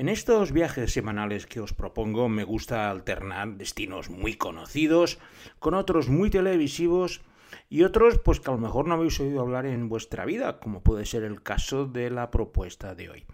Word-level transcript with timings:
En 0.00 0.08
estos 0.08 0.52
viajes 0.52 0.94
semanales 0.94 1.44
que 1.44 1.60
os 1.60 1.74
propongo 1.74 2.30
me 2.30 2.42
gusta 2.42 2.88
alternar 2.88 3.58
destinos 3.58 4.08
muy 4.08 4.32
conocidos 4.32 5.18
con 5.58 5.74
otros 5.74 6.08
muy 6.08 6.30
televisivos 6.30 7.20
y 7.68 7.82
otros 7.82 8.16
pues 8.16 8.40
que 8.40 8.50
a 8.50 8.54
lo 8.54 8.60
mejor 8.60 8.88
no 8.88 8.94
habéis 8.94 9.20
oído 9.20 9.42
hablar 9.42 9.66
en 9.66 9.90
vuestra 9.90 10.24
vida, 10.24 10.58
como 10.58 10.82
puede 10.82 11.04
ser 11.04 11.22
el 11.22 11.42
caso 11.42 11.84
de 11.84 12.08
la 12.08 12.30
propuesta 12.30 12.94
de 12.94 13.10
hoy. 13.10 13.26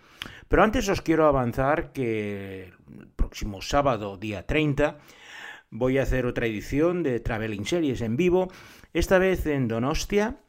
Pero 0.48 0.64
antes 0.64 0.88
os 0.88 1.02
quiero 1.02 1.28
avanzar 1.28 1.92
que 1.92 2.72
el 2.98 3.06
próximo 3.14 3.62
sábado, 3.62 4.16
día 4.16 4.44
30, 4.44 4.98
voy 5.70 5.98
a 5.98 6.02
hacer 6.02 6.26
otra 6.26 6.46
edición 6.46 7.04
de 7.04 7.20
Traveling 7.20 7.64
Series 7.64 8.00
en 8.00 8.16
vivo, 8.16 8.50
esta 8.92 9.18
vez 9.18 9.46
en 9.46 9.68
Donostia, 9.68 10.40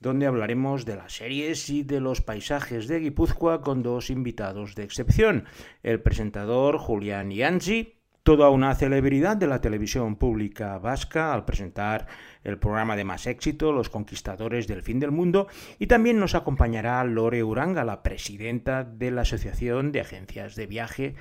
donde 0.00 0.26
hablaremos 0.26 0.84
de 0.84 0.96
las 0.96 1.14
series 1.14 1.70
y 1.70 1.82
de 1.82 2.00
los 2.00 2.20
paisajes 2.20 2.88
de 2.88 3.00
Guipúzcoa 3.00 3.62
con 3.62 3.82
dos 3.82 4.10
invitados 4.10 4.74
de 4.74 4.84
excepción, 4.84 5.44
el 5.82 6.00
presentador 6.00 6.78
Julián 6.78 7.32
Ianzi, 7.32 7.94
toda 8.24 8.48
una 8.48 8.74
celebridad 8.74 9.36
de 9.36 9.46
la 9.46 9.60
televisión 9.60 10.16
pública 10.16 10.78
vasca 10.78 11.34
al 11.34 11.44
presentar 11.44 12.06
el 12.42 12.58
programa 12.58 12.96
de 12.96 13.04
más 13.04 13.26
éxito, 13.26 13.70
Los 13.70 13.90
Conquistadores 13.90 14.66
del 14.66 14.82
Fin 14.82 14.98
del 14.98 15.10
Mundo, 15.10 15.46
y 15.78 15.88
también 15.88 16.18
nos 16.18 16.34
acompañará 16.34 17.04
Lore 17.04 17.44
Uranga, 17.44 17.84
la 17.84 18.02
presidenta 18.02 18.82
de 18.82 19.10
la 19.10 19.22
Asociación 19.22 19.92
de 19.92 20.00
Agencias 20.00 20.56
de 20.56 20.66
Viaje 20.66 21.14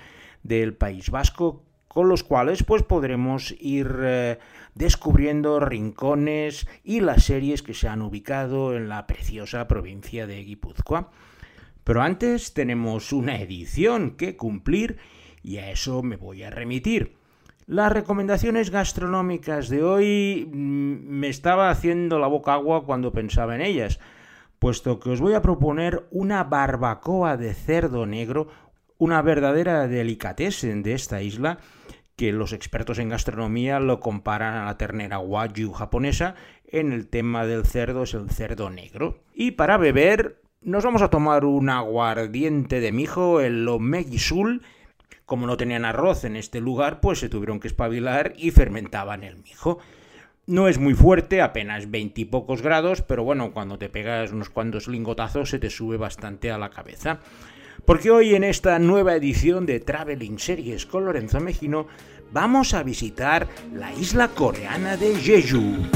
del 0.43 0.75
País 0.75 1.09
Vasco, 1.09 1.65
con 1.93 2.09
los 2.09 2.23
cuales 2.23 2.63
pues 2.63 2.83
podremos 2.83 3.53
ir 3.59 3.95
eh, 4.01 4.39
descubriendo 4.73 5.59
rincones 5.59 6.67
y 6.83 7.01
las 7.01 7.23
series 7.23 7.61
que 7.61 7.73
se 7.73 7.87
han 7.87 8.01
ubicado 8.01 8.75
en 8.75 8.89
la 8.89 9.05
preciosa 9.05 9.67
provincia 9.67 10.25
de 10.25 10.43
Guipúzcoa. 10.43 11.11
Pero 11.83 12.01
antes 12.01 12.53
tenemos 12.53 13.13
una 13.13 13.39
edición 13.39 14.11
que 14.11 14.35
cumplir 14.35 14.97
y 15.43 15.57
a 15.57 15.69
eso 15.69 16.01
me 16.01 16.15
voy 16.15 16.43
a 16.43 16.49
remitir. 16.49 17.15
Las 17.65 17.91
recomendaciones 17.91 18.71
gastronómicas 18.71 19.69
de 19.69 19.83
hoy 19.83 20.49
mm, 20.51 20.55
me 21.07 21.29
estaba 21.29 21.69
haciendo 21.69 22.19
la 22.19 22.27
boca 22.27 22.53
agua 22.53 22.85
cuando 22.85 23.13
pensaba 23.13 23.55
en 23.55 23.61
ellas, 23.61 23.99
puesto 24.59 24.99
que 24.99 25.11
os 25.11 25.21
voy 25.21 25.33
a 25.33 25.41
proponer 25.41 26.05
una 26.11 26.43
barbacoa 26.43 27.37
de 27.37 27.53
cerdo 27.53 28.05
negro, 28.05 28.47
una 29.03 29.21
verdadera 29.21 29.85
delicatessen 29.89 30.81
de 30.81 30.93
esta 30.93 31.21
isla, 31.21 31.57
que 32.15 32.31
los 32.31 32.53
expertos 32.53 32.99
en 32.99 33.09
gastronomía 33.09 33.81
lo 33.81 33.99
comparan 33.99 34.55
a 34.55 34.65
la 34.65 34.77
ternera 34.77 35.19
wagyu 35.19 35.73
japonesa, 35.73 36.35
en 36.67 36.93
el 36.93 37.09
tema 37.09 37.45
del 37.45 37.65
cerdo 37.65 38.03
es 38.03 38.13
el 38.13 38.29
cerdo 38.29 38.69
negro. 38.69 39.21
Y 39.33 39.51
para 39.51 39.75
beber 39.75 40.41
nos 40.61 40.85
vamos 40.85 41.01
a 41.01 41.09
tomar 41.09 41.43
un 41.43 41.69
aguardiente 41.69 42.79
de 42.79 42.93
mijo, 42.93 43.41
el 43.41 43.67
Omegisul. 43.67 44.61
Como 45.25 45.47
no 45.47 45.57
tenían 45.57 45.83
arroz 45.83 46.23
en 46.23 46.37
este 46.37 46.61
lugar, 46.61 47.01
pues 47.01 47.19
se 47.19 47.27
tuvieron 47.27 47.59
que 47.59 47.67
espabilar 47.67 48.33
y 48.37 48.51
fermentaban 48.51 49.25
el 49.25 49.35
mijo. 49.35 49.79
No 50.47 50.69
es 50.69 50.77
muy 50.77 50.93
fuerte, 50.93 51.41
apenas 51.41 51.91
veintipocos 51.91 52.61
grados, 52.61 53.01
pero 53.01 53.25
bueno, 53.25 53.51
cuando 53.51 53.77
te 53.77 53.89
pegas 53.89 54.31
unos 54.31 54.49
cuantos 54.49 54.87
lingotazos 54.87 55.49
se 55.49 55.59
te 55.59 55.69
sube 55.69 55.97
bastante 55.97 56.51
a 56.51 56.57
la 56.57 56.69
cabeza. 56.69 57.19
Porque 57.85 58.11
hoy 58.11 58.33
en 58.33 58.45
esta 58.45 58.79
nueva 58.79 59.13
edición 59.15 59.65
de 59.65 59.81
Traveling 59.81 60.39
Series 60.39 60.85
con 60.85 61.03
Lorenzo 61.03 61.41
Mejino 61.41 61.87
vamos 62.31 62.73
a 62.73 62.81
visitar 62.81 63.47
la 63.73 63.91
isla 63.93 64.29
coreana 64.29 64.95
de 64.95 65.13
Jeju. 65.15 65.89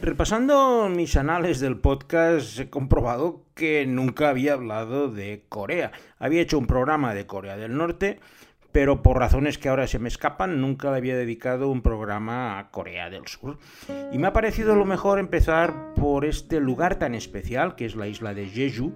Repasando 0.00 0.88
mis 0.88 1.16
anales 1.16 1.58
del 1.58 1.78
podcast 1.78 2.58
he 2.60 2.70
comprobado 2.70 3.42
que 3.54 3.86
nunca 3.86 4.28
había 4.28 4.52
hablado 4.52 5.08
de 5.08 5.44
Corea. 5.48 5.90
Había 6.18 6.42
hecho 6.42 6.58
un 6.58 6.66
programa 6.66 7.12
de 7.14 7.26
Corea 7.26 7.56
del 7.56 7.76
Norte, 7.76 8.20
pero 8.72 9.02
por 9.02 9.18
razones 9.18 9.58
que 9.58 9.68
ahora 9.68 9.86
se 9.86 9.98
me 9.98 10.08
escapan, 10.08 10.60
nunca 10.60 10.90
le 10.90 10.96
había 10.96 11.16
dedicado 11.16 11.68
un 11.68 11.82
programa 11.82 12.58
a 12.58 12.70
Corea 12.70 13.10
del 13.10 13.26
Sur. 13.26 13.58
Y 14.12 14.18
me 14.18 14.26
ha 14.26 14.32
parecido 14.32 14.74
lo 14.74 14.86
mejor 14.86 15.18
empezar 15.18 15.94
por 15.94 16.24
este 16.24 16.58
lugar 16.58 16.98
tan 16.98 17.14
especial, 17.14 17.76
que 17.76 17.84
es 17.84 17.94
la 17.94 18.08
isla 18.08 18.32
de 18.32 18.48
Jeju, 18.48 18.94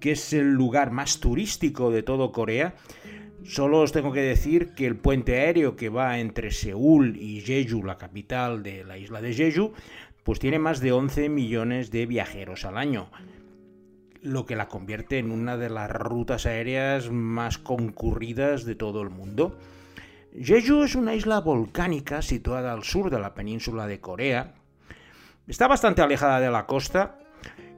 que 0.00 0.12
es 0.12 0.32
el 0.34 0.52
lugar 0.52 0.90
más 0.90 1.18
turístico 1.18 1.90
de 1.90 2.02
todo 2.02 2.30
Corea. 2.30 2.74
Solo 3.42 3.80
os 3.80 3.92
tengo 3.92 4.12
que 4.12 4.20
decir 4.20 4.74
que 4.74 4.86
el 4.86 4.96
puente 4.96 5.40
aéreo 5.40 5.76
que 5.76 5.88
va 5.88 6.18
entre 6.18 6.50
Seúl 6.50 7.16
y 7.16 7.40
Jeju, 7.40 7.82
la 7.82 7.96
capital 7.96 8.62
de 8.62 8.84
la 8.84 8.98
isla 8.98 9.22
de 9.22 9.32
Jeju, 9.32 9.72
pues 10.24 10.38
tiene 10.38 10.58
más 10.58 10.80
de 10.80 10.92
11 10.92 11.30
millones 11.30 11.90
de 11.90 12.04
viajeros 12.04 12.66
al 12.66 12.76
año 12.76 13.08
lo 14.22 14.46
que 14.46 14.56
la 14.56 14.68
convierte 14.68 15.18
en 15.18 15.30
una 15.30 15.56
de 15.56 15.70
las 15.70 15.90
rutas 15.90 16.46
aéreas 16.46 17.10
más 17.10 17.58
concurridas 17.58 18.64
de 18.64 18.74
todo 18.74 19.02
el 19.02 19.10
mundo. 19.10 19.58
Jeju 20.38 20.82
es 20.84 20.94
una 20.94 21.14
isla 21.14 21.40
volcánica 21.40 22.22
situada 22.22 22.72
al 22.72 22.84
sur 22.84 23.10
de 23.10 23.18
la 23.18 23.34
península 23.34 23.86
de 23.86 24.00
Corea. 24.00 24.54
Está 25.48 25.66
bastante 25.66 26.02
alejada 26.02 26.40
de 26.40 26.50
la 26.50 26.66
costa 26.66 27.18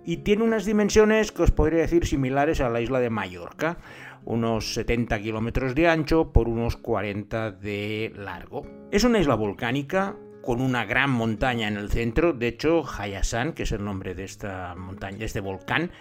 y 0.04 0.18
tiene 0.18 0.44
unas 0.44 0.64
dimensiones 0.64 1.32
que 1.32 1.42
os 1.42 1.50
podría 1.50 1.80
decir 1.80 2.06
similares 2.06 2.60
a 2.60 2.68
la 2.68 2.80
isla 2.80 3.00
de 3.00 3.08
Mallorca, 3.08 3.78
unos 4.24 4.74
70 4.74 5.20
kilómetros 5.20 5.74
de 5.74 5.88
ancho 5.88 6.32
por 6.32 6.48
unos 6.48 6.76
40 6.76 7.52
de 7.52 8.12
largo. 8.16 8.66
Es 8.90 9.04
una 9.04 9.18
isla 9.18 9.34
volcánica 9.34 10.16
con 10.42 10.60
una 10.60 10.84
gran 10.84 11.10
montaña 11.10 11.68
en 11.68 11.76
el 11.76 11.90
centro, 11.90 12.32
de 12.32 12.48
hecho 12.48 12.84
Hayasan, 12.84 13.52
que 13.52 13.62
es 13.62 13.72
el 13.72 13.84
nombre 13.84 14.14
de 14.14 14.24
esta 14.24 14.74
montaña, 14.76 15.18
de 15.18 15.24
este 15.24 15.40
volcán, 15.40 15.92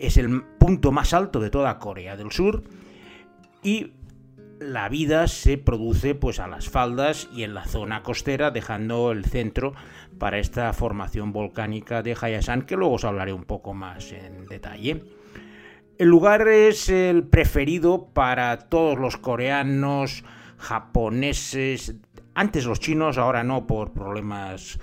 es 0.00 0.16
el 0.16 0.42
punto 0.42 0.92
más 0.92 1.12
alto 1.14 1.40
de 1.40 1.50
toda 1.50 1.78
Corea 1.78 2.16
del 2.16 2.32
Sur 2.32 2.62
y 3.62 3.92
la 4.60 4.88
vida 4.88 5.26
se 5.26 5.56
produce 5.56 6.14
pues 6.14 6.38
a 6.38 6.46
las 6.46 6.68
faldas 6.68 7.28
y 7.32 7.44
en 7.44 7.54
la 7.54 7.64
zona 7.64 8.02
costera 8.02 8.50
dejando 8.50 9.10
el 9.10 9.24
centro 9.24 9.74
para 10.18 10.38
esta 10.38 10.72
formación 10.72 11.32
volcánica 11.32 12.02
de 12.02 12.16
Hayasan 12.20 12.62
que 12.62 12.76
luego 12.76 12.94
os 12.94 13.04
hablaré 13.04 13.32
un 13.32 13.44
poco 13.44 13.72
más 13.74 14.12
en 14.12 14.46
detalle. 14.46 15.04
El 15.98 16.08
lugar 16.08 16.48
es 16.48 16.88
el 16.88 17.24
preferido 17.24 18.08
para 18.12 18.56
todos 18.58 18.98
los 18.98 19.16
coreanos, 19.16 20.24
japoneses, 20.56 21.94
antes 22.34 22.64
los 22.64 22.80
chinos, 22.80 23.18
ahora 23.18 23.44
no 23.44 23.66
por 23.66 23.92
problemas 23.92 24.78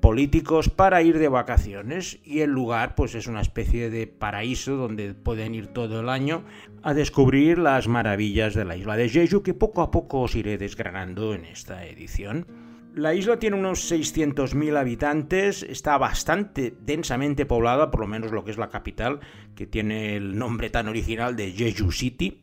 políticos 0.00 0.68
para 0.68 1.02
ir 1.02 1.18
de 1.18 1.28
vacaciones 1.28 2.18
y 2.24 2.40
el 2.40 2.50
lugar 2.50 2.94
pues 2.94 3.14
es 3.14 3.26
una 3.26 3.40
especie 3.40 3.90
de 3.90 4.06
paraíso 4.06 4.76
donde 4.76 5.14
pueden 5.14 5.54
ir 5.54 5.68
todo 5.68 6.00
el 6.00 6.08
año 6.08 6.44
a 6.82 6.94
descubrir 6.94 7.58
las 7.58 7.88
maravillas 7.88 8.54
de 8.54 8.64
la 8.64 8.76
isla 8.76 8.96
de 8.96 9.08
Jeju 9.08 9.42
que 9.42 9.54
poco 9.54 9.82
a 9.82 9.90
poco 9.90 10.22
os 10.22 10.34
iré 10.34 10.58
desgranando 10.58 11.34
en 11.34 11.44
esta 11.44 11.84
edición. 11.86 12.46
La 12.94 13.12
isla 13.12 13.38
tiene 13.38 13.58
unos 13.58 13.92
600.000 13.92 14.74
habitantes, 14.74 15.62
está 15.62 15.98
bastante 15.98 16.74
densamente 16.80 17.44
poblada, 17.44 17.90
por 17.90 18.00
lo 18.00 18.06
menos 18.06 18.32
lo 18.32 18.42
que 18.42 18.52
es 18.52 18.56
la 18.56 18.70
capital, 18.70 19.20
que 19.54 19.66
tiene 19.66 20.16
el 20.16 20.38
nombre 20.38 20.70
tan 20.70 20.88
original 20.88 21.36
de 21.36 21.52
Jeju 21.52 21.92
City. 21.92 22.40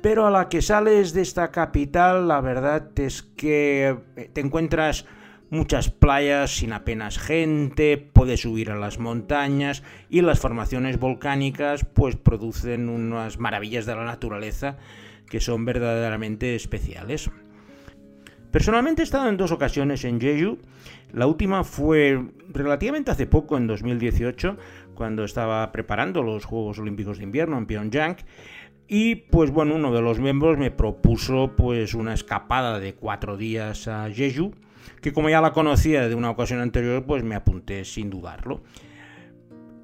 Pero 0.00 0.26
a 0.26 0.30
la 0.32 0.48
que 0.48 0.60
sales 0.60 1.12
de 1.14 1.22
esta 1.22 1.52
capital, 1.52 2.26
la 2.26 2.40
verdad 2.40 2.90
es 2.98 3.22
que 3.22 3.96
te 4.32 4.40
encuentras 4.40 5.06
muchas 5.54 5.88
playas 5.90 6.56
sin 6.56 6.72
apenas 6.72 7.18
gente, 7.18 7.96
puedes 7.96 8.40
subir 8.40 8.70
a 8.70 8.76
las 8.76 8.98
montañas 8.98 9.82
y 10.10 10.20
las 10.20 10.40
formaciones 10.40 10.98
volcánicas 10.98 11.84
pues 11.84 12.16
producen 12.16 12.88
unas 12.88 13.38
maravillas 13.38 13.86
de 13.86 13.94
la 13.94 14.04
naturaleza 14.04 14.76
que 15.30 15.40
son 15.40 15.64
verdaderamente 15.64 16.54
especiales. 16.54 17.30
Personalmente 18.50 19.02
he 19.02 19.04
estado 19.04 19.28
en 19.28 19.36
dos 19.36 19.52
ocasiones 19.52 20.04
en 20.04 20.20
Jeju. 20.20 20.58
La 21.12 21.26
última 21.26 21.64
fue 21.64 22.20
relativamente 22.52 23.10
hace 23.10 23.26
poco, 23.26 23.56
en 23.56 23.66
2018, 23.66 24.56
cuando 24.94 25.24
estaba 25.24 25.72
preparando 25.72 26.22
los 26.22 26.44
Juegos 26.44 26.78
Olímpicos 26.78 27.18
de 27.18 27.24
Invierno 27.24 27.58
en 27.58 27.66
Pyongyang. 27.66 28.16
Y 28.86 29.14
pues 29.16 29.50
bueno, 29.50 29.74
uno 29.74 29.92
de 29.92 30.02
los 30.02 30.20
miembros 30.20 30.58
me 30.58 30.70
propuso 30.70 31.52
pues 31.56 31.94
una 31.94 32.14
escapada 32.14 32.78
de 32.78 32.94
cuatro 32.94 33.36
días 33.36 33.88
a 33.88 34.08
Jeju 34.10 34.52
que 35.04 35.12
como 35.12 35.28
ya 35.28 35.42
la 35.42 35.52
conocía 35.52 36.08
de 36.08 36.14
una 36.14 36.30
ocasión 36.30 36.60
anterior, 36.60 37.04
pues 37.04 37.22
me 37.22 37.34
apunté 37.34 37.84
sin 37.84 38.08
dudarlo. 38.08 38.62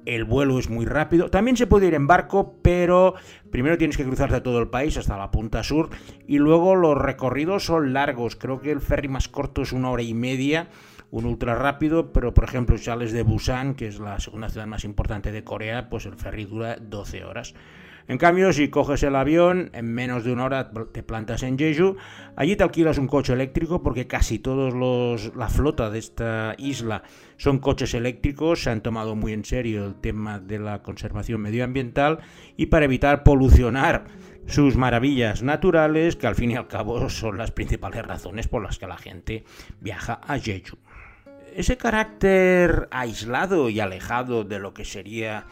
El 0.03 0.23
vuelo 0.23 0.57
es 0.57 0.67
muy 0.67 0.87
rápido. 0.87 1.29
También 1.29 1.55
se 1.55 1.67
puede 1.67 1.85
ir 1.85 1.93
en 1.93 2.07
barco, 2.07 2.55
pero 2.63 3.13
primero 3.51 3.77
tienes 3.77 3.97
que 3.97 4.03
cruzarte 4.03 4.41
todo 4.41 4.57
el 4.57 4.69
país 4.69 4.97
hasta 4.97 5.19
la 5.19 5.29
punta 5.29 5.61
sur 5.61 5.91
y 6.25 6.39
luego 6.39 6.73
los 6.75 6.97
recorridos 6.97 7.65
son 7.65 7.93
largos. 7.93 8.35
Creo 8.35 8.61
que 8.61 8.71
el 8.71 8.81
ferry 8.81 9.09
más 9.09 9.27
corto 9.27 9.61
es 9.61 9.73
una 9.73 9.91
hora 9.91 10.01
y 10.01 10.15
media, 10.15 10.69
un 11.11 11.25
ultra 11.25 11.53
rápido, 11.53 12.11
pero 12.13 12.33
por 12.33 12.45
ejemplo 12.45 12.79
sales 12.79 13.11
de 13.11 13.21
Busan, 13.21 13.75
que 13.75 13.85
es 13.89 13.99
la 13.99 14.19
segunda 14.19 14.49
ciudad 14.49 14.65
más 14.65 14.83
importante 14.85 15.31
de 15.31 15.43
Corea, 15.43 15.87
pues 15.87 16.07
el 16.07 16.15
ferry 16.15 16.45
dura 16.45 16.77
12 16.77 17.25
horas. 17.25 17.53
En 18.11 18.17
cambio, 18.17 18.51
si 18.51 18.67
coges 18.67 19.03
el 19.03 19.15
avión, 19.15 19.69
en 19.71 19.93
menos 19.93 20.25
de 20.25 20.33
una 20.33 20.43
hora 20.43 20.69
te 20.91 21.01
plantas 21.01 21.43
en 21.43 21.57
Jeju, 21.57 21.95
allí 22.35 22.57
te 22.57 22.63
alquilas 22.63 22.97
un 22.97 23.07
coche 23.07 23.31
eléctrico 23.31 23.81
porque 23.81 24.05
casi 24.05 24.37
todos 24.37 24.73
los 24.73 25.33
la 25.33 25.47
flota 25.47 25.89
de 25.89 25.99
esta 25.99 26.53
isla 26.57 27.03
son 27.37 27.59
coches 27.59 27.93
eléctricos, 27.93 28.63
se 28.63 28.69
han 28.69 28.81
tomado 28.81 29.15
muy 29.15 29.31
en 29.31 29.45
serio 29.45 29.85
el 29.85 29.95
tema 29.95 30.39
de 30.41 30.59
la 30.59 30.83
conservación 30.83 31.39
medioambiental 31.39 32.19
y 32.57 32.65
para 32.65 32.83
evitar 32.83 33.23
polucionar 33.23 34.03
sus 34.45 34.75
maravillas 34.75 35.41
naturales, 35.41 36.17
que 36.17 36.27
al 36.27 36.35
fin 36.35 36.51
y 36.51 36.57
al 36.57 36.67
cabo 36.67 37.09
son 37.09 37.37
las 37.37 37.51
principales 37.51 38.05
razones 38.05 38.49
por 38.49 38.61
las 38.61 38.77
que 38.77 38.87
la 38.87 38.97
gente 38.97 39.45
viaja 39.79 40.19
a 40.27 40.37
Jeju. 40.37 40.77
Ese 41.55 41.77
carácter 41.77 42.89
aislado 42.91 43.69
y 43.69 43.79
alejado 43.79 44.43
de 44.43 44.59
lo 44.59 44.73
que 44.73 44.83
sería 44.83 45.45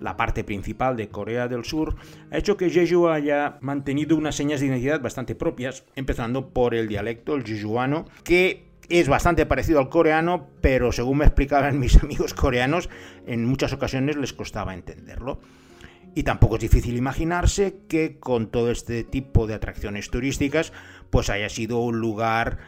la 0.00 0.16
parte 0.16 0.44
principal 0.44 0.96
de 0.96 1.08
Corea 1.08 1.48
del 1.48 1.64
Sur, 1.64 1.96
ha 2.30 2.38
hecho 2.38 2.56
que 2.56 2.70
Jeju 2.70 3.08
haya 3.08 3.58
mantenido 3.60 4.16
unas 4.16 4.34
señas 4.36 4.60
de 4.60 4.66
identidad 4.66 5.00
bastante 5.00 5.34
propias, 5.34 5.84
empezando 5.94 6.50
por 6.50 6.74
el 6.74 6.88
dialecto, 6.88 7.34
el 7.34 7.44
jejuano, 7.44 8.04
que 8.24 8.66
es 8.88 9.08
bastante 9.08 9.46
parecido 9.46 9.78
al 9.78 9.88
coreano, 9.88 10.48
pero 10.60 10.92
según 10.92 11.18
me 11.18 11.24
explicaban 11.24 11.78
mis 11.80 12.02
amigos 12.02 12.34
coreanos, 12.34 12.88
en 13.26 13.44
muchas 13.44 13.72
ocasiones 13.72 14.16
les 14.16 14.32
costaba 14.32 14.74
entenderlo. 14.74 15.40
Y 16.14 16.22
tampoco 16.22 16.54
es 16.56 16.62
difícil 16.62 16.96
imaginarse 16.96 17.80
que 17.88 18.18
con 18.18 18.46
todo 18.46 18.70
este 18.70 19.04
tipo 19.04 19.46
de 19.46 19.52
atracciones 19.54 20.10
turísticas, 20.10 20.72
pues 21.10 21.28
haya 21.28 21.50
sido 21.50 21.80
un 21.80 22.00
lugar 22.00 22.58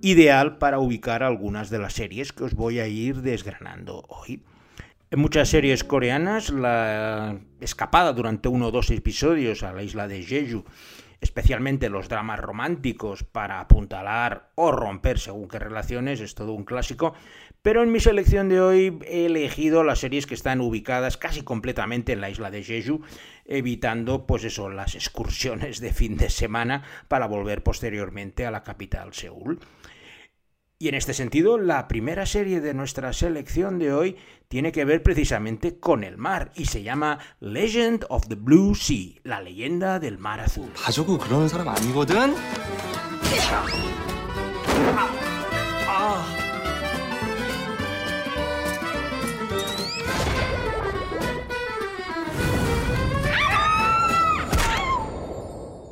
ideal 0.00 0.56
para 0.56 0.78
ubicar 0.78 1.22
algunas 1.22 1.68
de 1.68 1.78
las 1.78 1.92
series 1.94 2.32
que 2.32 2.44
os 2.44 2.54
voy 2.54 2.78
a 2.78 2.86
ir 2.86 3.16
desgranando 3.20 4.04
hoy. 4.08 4.42
En 5.14 5.20
muchas 5.20 5.48
series 5.48 5.84
coreanas, 5.84 6.50
la 6.50 7.38
escapada 7.60 8.12
durante 8.12 8.48
uno 8.48 8.66
o 8.66 8.70
dos 8.72 8.90
episodios 8.90 9.62
a 9.62 9.72
la 9.72 9.84
isla 9.84 10.08
de 10.08 10.24
Jeju, 10.24 10.64
especialmente 11.20 11.88
los 11.88 12.08
dramas 12.08 12.40
románticos 12.40 13.22
para 13.22 13.60
apuntalar 13.60 14.50
o 14.56 14.72
romper 14.72 15.20
según 15.20 15.46
qué 15.46 15.60
relaciones, 15.60 16.18
es 16.18 16.34
todo 16.34 16.52
un 16.52 16.64
clásico, 16.64 17.14
pero 17.62 17.84
en 17.84 17.92
mi 17.92 18.00
selección 18.00 18.48
de 18.48 18.60
hoy 18.60 18.98
he 19.06 19.26
elegido 19.26 19.84
las 19.84 20.00
series 20.00 20.26
que 20.26 20.34
están 20.34 20.60
ubicadas 20.60 21.16
casi 21.16 21.42
completamente 21.42 22.12
en 22.12 22.20
la 22.20 22.30
isla 22.30 22.50
de 22.50 22.64
Jeju, 22.64 23.02
evitando 23.44 24.26
pues 24.26 24.42
eso, 24.42 24.68
las 24.68 24.96
excursiones 24.96 25.78
de 25.78 25.92
fin 25.92 26.16
de 26.16 26.28
semana 26.28 26.82
para 27.06 27.28
volver 27.28 27.62
posteriormente 27.62 28.46
a 28.46 28.50
la 28.50 28.64
capital 28.64 29.14
Seúl. 29.14 29.60
Y 30.76 30.88
en 30.88 30.96
este 30.96 31.14
sentido, 31.14 31.56
la 31.56 31.86
primera 31.86 32.26
serie 32.26 32.60
de 32.60 32.74
nuestra 32.74 33.12
selección 33.12 33.78
de 33.78 33.92
hoy 33.92 34.16
tiene 34.48 34.72
que 34.72 34.84
ver 34.84 35.04
precisamente 35.04 35.78
con 35.78 36.02
el 36.02 36.18
mar 36.18 36.50
y 36.56 36.64
se 36.64 36.82
llama 36.82 37.20
Legend 37.38 38.04
of 38.08 38.26
the 38.26 38.34
Blue 38.34 38.74
Sea, 38.74 39.20
la 39.22 39.40
leyenda 39.40 40.00
del 40.00 40.18
mar 40.18 40.40
azul. 40.40 40.70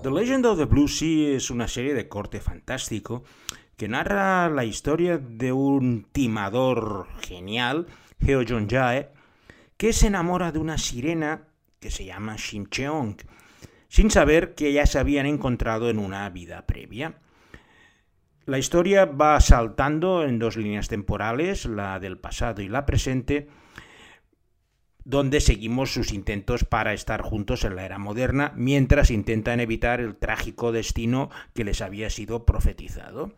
The 0.03 0.11
Legend 0.11 0.47
of 0.47 0.59
the 0.59 0.65
Blue 0.65 0.89
Sea 0.89 1.37
es 1.37 1.51
una 1.51 1.69
serie 1.69 1.95
de 1.95 2.09
corte 2.09 2.41
fantástico 2.41 3.23
que 3.83 3.89
narra 3.89 4.49
la 4.49 4.65
historia 4.65 5.19
de 5.19 5.51
un 5.51 6.07
timador 6.13 7.09
genial, 7.21 7.89
Heo 8.25 8.45
Jong-jae, 8.45 9.09
que 9.77 9.93
se 9.93 10.07
enamora 10.07 10.53
de 10.53 10.61
una 10.61 10.79
sirena 10.79 11.49
que 11.81 11.91
se 11.91 12.05
llama 12.05 12.37
Shin 12.39 12.69
Cheong, 12.69 13.17
sin 13.89 14.13
saber 14.13 14.55
que 14.55 14.73
ya 14.73 14.87
se 14.87 15.01
habían 15.01 15.27
encontrado 15.27 15.91
en 15.91 15.99
una 15.99 16.31
vida 16.31 16.65
previa. 16.65 17.17
La 18.47 18.61
historia 18.61 19.05
va 19.05 19.41
saltando 19.41 20.23
en 20.23 20.39
dos 20.39 20.57
líneas 20.57 20.87
temporales, 20.87 21.67
la 21.67 21.99
del 21.99 22.19
pasado 22.19 22.63
y 22.63 22.69
la 22.69 22.87
presente, 22.87 23.49
donde 25.03 25.41
seguimos 25.41 25.93
sus 25.93 26.13
intentos 26.13 26.63
para 26.63 26.93
estar 26.93 27.21
juntos 27.21 27.65
en 27.65 27.75
la 27.75 27.85
era 27.85 27.99
moderna, 27.99 28.53
mientras 28.55 29.11
intentan 29.11 29.59
evitar 29.59 29.99
el 29.99 30.15
trágico 30.15 30.71
destino 30.71 31.31
que 31.53 31.65
les 31.65 31.81
había 31.81 32.11
sido 32.11 32.47
profetizado. 32.47 33.33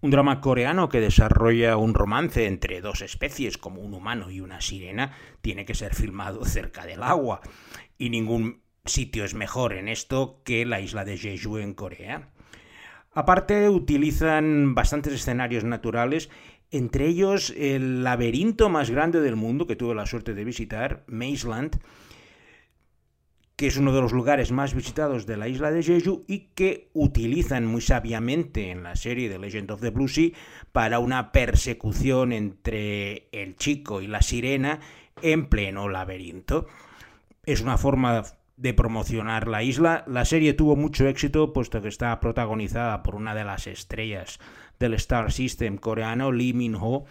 Un 0.00 0.10
drama 0.10 0.40
coreano 0.40 0.88
que 0.88 1.00
desarrolla 1.00 1.76
un 1.76 1.94
romance 1.94 2.46
entre 2.46 2.80
dos 2.80 3.02
especies, 3.02 3.58
como 3.58 3.80
un 3.80 3.94
humano 3.94 4.30
y 4.30 4.40
una 4.40 4.60
sirena, 4.60 5.12
tiene 5.40 5.64
que 5.64 5.74
ser 5.74 5.94
filmado 5.94 6.44
cerca 6.44 6.86
del 6.86 7.02
agua, 7.02 7.40
y 7.98 8.10
ningún 8.10 8.62
sitio 8.84 9.24
es 9.24 9.34
mejor 9.34 9.72
en 9.72 9.88
esto 9.88 10.40
que 10.44 10.64
la 10.64 10.80
isla 10.80 11.04
de 11.04 11.18
Jeju 11.18 11.58
en 11.58 11.74
Corea. 11.74 12.30
Aparte, 13.12 13.68
utilizan 13.68 14.74
bastantes 14.74 15.12
escenarios 15.14 15.64
naturales 15.64 16.30
entre 16.70 17.06
ellos 17.06 17.52
el 17.56 18.04
laberinto 18.04 18.68
más 18.68 18.90
grande 18.90 19.20
del 19.20 19.36
mundo 19.36 19.66
que 19.66 19.76
tuve 19.76 19.94
la 19.94 20.06
suerte 20.06 20.34
de 20.34 20.44
visitar, 20.44 21.02
Mazeland, 21.06 21.80
que 23.58 23.66
es 23.66 23.76
uno 23.76 23.92
de 23.92 24.00
los 24.00 24.12
lugares 24.12 24.52
más 24.52 24.72
visitados 24.72 25.26
de 25.26 25.36
la 25.36 25.48
isla 25.48 25.72
de 25.72 25.82
Jeju 25.82 26.22
y 26.28 26.50
que 26.54 26.90
utilizan 26.92 27.66
muy 27.66 27.80
sabiamente 27.80 28.70
en 28.70 28.84
la 28.84 28.94
serie 28.94 29.28
de 29.28 29.40
Legend 29.40 29.72
of 29.72 29.80
the 29.80 29.90
Blue 29.90 30.06
Sea 30.06 30.30
para 30.70 31.00
una 31.00 31.32
persecución 31.32 32.32
entre 32.32 33.26
el 33.32 33.56
chico 33.56 34.00
y 34.00 34.06
la 34.06 34.22
sirena 34.22 34.78
en 35.22 35.48
pleno 35.48 35.88
laberinto. 35.88 36.68
Es 37.46 37.60
una 37.60 37.78
forma 37.78 38.22
de 38.56 38.74
promocionar 38.74 39.48
la 39.48 39.64
isla. 39.64 40.04
La 40.06 40.24
serie 40.24 40.52
tuvo 40.52 40.76
mucho 40.76 41.08
éxito 41.08 41.52
puesto 41.52 41.82
que 41.82 41.88
está 41.88 42.20
protagonizada 42.20 43.02
por 43.02 43.16
una 43.16 43.34
de 43.34 43.42
las 43.42 43.66
estrellas 43.66 44.38
del 44.78 44.94
Star 44.94 45.32
System 45.32 45.78
coreano, 45.78 46.30
Lee 46.30 46.52
Min-ho. 46.52 47.06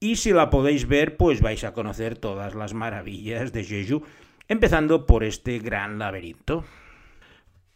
Y 0.00 0.16
si 0.16 0.32
la 0.32 0.48
podéis 0.48 0.88
ver, 0.88 1.18
pues 1.18 1.42
vais 1.42 1.64
a 1.64 1.74
conocer 1.74 2.16
todas 2.16 2.54
las 2.54 2.72
maravillas 2.72 3.52
de 3.52 3.64
Jeju, 3.64 4.04
empezando 4.48 5.06
por 5.06 5.24
este 5.24 5.58
gran 5.58 5.98
laberinto. 5.98 6.64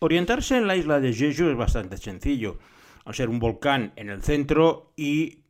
Orientarse 0.00 0.56
en 0.56 0.66
la 0.66 0.76
isla 0.76 1.00
de 1.00 1.12
Jeju 1.12 1.48
es 1.48 1.56
bastante 1.56 1.96
sencillo, 1.96 2.58
al 3.04 3.14
ser 3.14 3.28
un 3.28 3.38
volcán 3.38 3.92
en 3.96 4.10
el 4.10 4.22
centro 4.22 4.92
y 4.96 5.40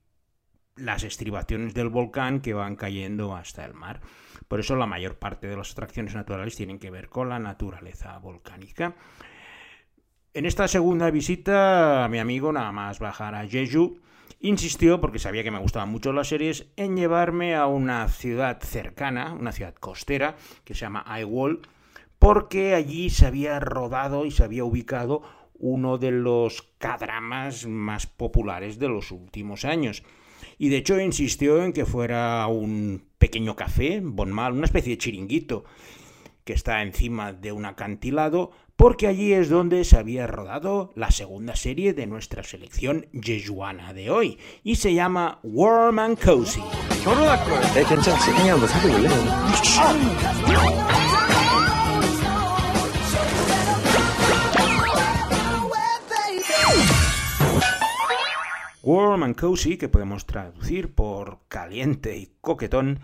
las 0.76 1.02
estribaciones 1.02 1.74
del 1.74 1.88
volcán 1.88 2.40
que 2.40 2.54
van 2.54 2.76
cayendo 2.76 3.34
hasta 3.34 3.64
el 3.64 3.74
mar. 3.74 4.00
Por 4.46 4.60
eso 4.60 4.76
la 4.76 4.86
mayor 4.86 5.18
parte 5.18 5.48
de 5.48 5.56
las 5.56 5.72
atracciones 5.72 6.14
naturales 6.14 6.56
tienen 6.56 6.78
que 6.78 6.90
ver 6.90 7.08
con 7.08 7.28
la 7.28 7.38
naturaleza 7.38 8.16
volcánica. 8.18 8.94
En 10.32 10.46
esta 10.46 10.68
segunda 10.68 11.10
visita, 11.10 12.06
mi 12.10 12.18
amigo, 12.18 12.52
nada 12.52 12.72
más 12.72 13.00
bajar 13.00 13.34
a 13.34 13.46
Jeju, 13.46 14.00
insistió, 14.40 15.00
porque 15.00 15.18
sabía 15.18 15.42
que 15.42 15.50
me 15.50 15.58
gustaban 15.58 15.90
mucho 15.90 16.12
las 16.12 16.28
series, 16.28 16.66
en 16.76 16.96
llevarme 16.96 17.54
a 17.54 17.66
una 17.66 18.08
ciudad 18.08 18.60
cercana, 18.60 19.34
una 19.34 19.52
ciudad 19.52 19.74
costera, 19.74 20.36
que 20.64 20.74
se 20.74 20.80
llama 20.80 21.04
Aiwol, 21.06 21.62
porque 22.18 22.74
allí 22.74 23.10
se 23.10 23.26
había 23.26 23.60
rodado 23.60 24.26
y 24.26 24.30
se 24.30 24.44
había 24.44 24.64
ubicado 24.64 25.22
uno 25.54 25.98
de 25.98 26.12
los 26.12 26.62
cadramas 26.78 27.66
más 27.66 28.06
populares 28.06 28.78
de 28.78 28.88
los 28.88 29.10
últimos 29.10 29.64
años. 29.64 30.02
Y 30.56 30.68
de 30.68 30.78
hecho 30.78 31.00
insistió 31.00 31.62
en 31.64 31.72
que 31.72 31.84
fuera 31.84 32.46
un 32.46 33.04
pequeño 33.18 33.56
café, 33.56 34.00
Bonmal, 34.02 34.52
una 34.52 34.66
especie 34.66 34.92
de 34.92 34.98
chiringuito, 34.98 35.64
que 36.48 36.54
está 36.54 36.80
encima 36.80 37.34
de 37.34 37.52
un 37.52 37.66
acantilado, 37.66 38.52
porque 38.74 39.06
allí 39.06 39.34
es 39.34 39.50
donde 39.50 39.84
se 39.84 39.98
había 39.98 40.26
rodado 40.26 40.92
la 40.94 41.10
segunda 41.10 41.54
serie 41.56 41.92
de 41.92 42.06
nuestra 42.06 42.42
selección 42.42 43.06
jejuana 43.12 43.92
de 43.92 44.08
hoy, 44.08 44.38
y 44.64 44.76
se 44.76 44.94
llama 44.94 45.40
Warm 45.42 45.98
and 45.98 46.18
Cozy. 46.18 46.62
Warm 58.82 59.22
and 59.22 59.36
Cozy, 59.36 59.76
que 59.76 59.90
podemos 59.90 60.24
traducir 60.24 60.94
por 60.94 61.40
caliente 61.48 62.16
y 62.16 62.30
coquetón, 62.40 63.00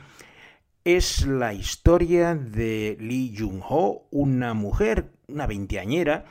es 0.84 1.26
la 1.26 1.54
historia 1.54 2.34
de 2.34 2.96
Lee 3.00 3.34
Jung-ho, 3.36 4.06
una 4.10 4.52
mujer 4.54 5.10
una 5.28 5.46
veinteañera 5.46 6.24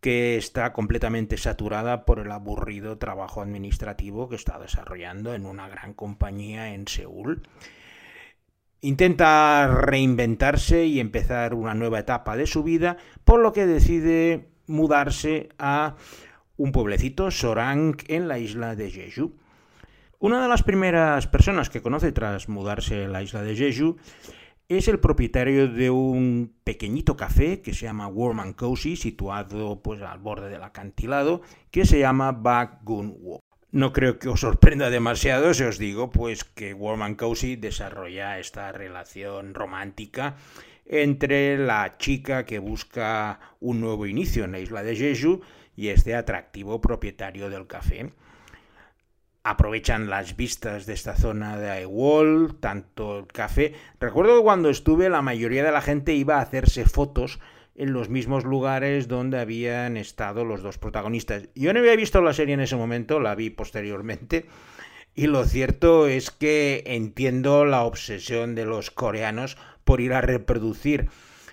que 0.00 0.38
está 0.38 0.72
completamente 0.72 1.36
saturada 1.36 2.06
por 2.06 2.20
el 2.20 2.32
aburrido 2.32 2.96
trabajo 2.96 3.42
administrativo 3.42 4.28
que 4.28 4.36
está 4.36 4.58
desarrollando 4.58 5.34
en 5.34 5.44
una 5.44 5.68
gran 5.68 5.92
compañía 5.92 6.72
en 6.74 6.88
Seúl. 6.88 7.46
Intenta 8.80 9.68
reinventarse 9.68 10.86
y 10.86 11.00
empezar 11.00 11.52
una 11.52 11.74
nueva 11.74 11.98
etapa 11.98 12.34
de 12.36 12.46
su 12.46 12.62
vida, 12.62 12.96
por 13.24 13.40
lo 13.40 13.52
que 13.52 13.66
decide 13.66 14.48
mudarse 14.66 15.50
a 15.58 15.96
un 16.56 16.72
pueblecito, 16.72 17.30
Sorang, 17.30 17.98
en 18.08 18.26
la 18.26 18.38
isla 18.38 18.74
de 18.76 18.90
Jeju. 18.90 19.34
Una 20.22 20.42
de 20.42 20.48
las 20.48 20.62
primeras 20.62 21.26
personas 21.26 21.70
que 21.70 21.80
conoce 21.80 22.12
tras 22.12 22.46
mudarse 22.46 23.06
a 23.06 23.08
la 23.08 23.22
isla 23.22 23.42
de 23.42 23.56
Jeju 23.56 23.96
es 24.68 24.86
el 24.86 25.00
propietario 25.00 25.66
de 25.66 25.88
un 25.88 26.52
pequeñito 26.62 27.16
café 27.16 27.62
que 27.62 27.72
se 27.72 27.86
llama 27.86 28.06
Warm 28.06 28.40
and 28.40 28.54
Cozy, 28.54 28.96
situado 28.96 29.80
pues 29.82 30.02
al 30.02 30.18
borde 30.18 30.50
del 30.50 30.62
acantilado, 30.62 31.40
que 31.70 31.86
se 31.86 32.00
llama 32.00 32.32
Bagun 32.32 33.16
Walk. 33.18 33.42
No 33.70 33.94
creo 33.94 34.18
que 34.18 34.28
os 34.28 34.40
sorprenda 34.40 34.90
demasiado 34.90 35.54
si 35.54 35.64
os 35.64 35.78
digo 35.78 36.10
pues 36.10 36.44
que 36.44 36.74
Warm 36.74 37.00
and 37.00 37.16
Cozy 37.16 37.56
desarrolla 37.56 38.38
esta 38.38 38.72
relación 38.72 39.54
romántica 39.54 40.36
entre 40.84 41.56
la 41.56 41.96
chica 41.96 42.44
que 42.44 42.58
busca 42.58 43.40
un 43.58 43.80
nuevo 43.80 44.04
inicio 44.04 44.44
en 44.44 44.52
la 44.52 44.58
isla 44.58 44.82
de 44.82 44.96
Jeju 44.96 45.40
y 45.76 45.88
este 45.88 46.14
atractivo 46.14 46.78
propietario 46.82 47.48
del 47.48 47.66
café 47.66 48.12
aprovechan 49.42 50.10
las 50.10 50.36
vistas 50.36 50.86
de 50.86 50.92
esta 50.92 51.16
zona 51.16 51.58
de 51.58 51.70
Aiwall, 51.70 52.56
tanto 52.60 53.20
el 53.20 53.26
café. 53.26 53.74
Recuerdo 53.98 54.36
que 54.36 54.42
cuando 54.42 54.70
estuve 54.70 55.08
la 55.08 55.22
mayoría 55.22 55.64
de 55.64 55.72
la 55.72 55.80
gente 55.80 56.14
iba 56.14 56.36
a 56.36 56.42
hacerse 56.42 56.84
fotos 56.84 57.40
en 57.74 57.92
los 57.92 58.10
mismos 58.10 58.44
lugares 58.44 59.08
donde 59.08 59.40
habían 59.40 59.96
estado 59.96 60.44
los 60.44 60.62
dos 60.62 60.76
protagonistas. 60.76 61.48
Yo 61.54 61.72
no 61.72 61.80
había 61.80 61.96
visto 61.96 62.20
la 62.20 62.34
serie 62.34 62.54
en 62.54 62.60
ese 62.60 62.76
momento, 62.76 63.20
la 63.20 63.34
vi 63.34 63.48
posteriormente. 63.48 64.46
Y 65.14 65.26
lo 65.26 65.44
cierto 65.44 66.06
es 66.06 66.30
que 66.30 66.82
entiendo 66.86 67.64
la 67.64 67.84
obsesión 67.84 68.54
de 68.54 68.66
los 68.66 68.90
coreanos 68.90 69.56
por 69.84 70.00
ir 70.00 70.12
a 70.12 70.20
reproducir 70.20 71.08